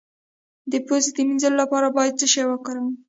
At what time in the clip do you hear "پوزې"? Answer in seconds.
0.85-1.09